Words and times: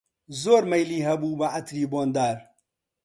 زۆر 0.41 0.63
مەیلی 0.71 1.05
هەبوو 1.07 1.37
بە 1.39 1.47
عەتری 1.55 1.85
بۆندار 1.91 2.37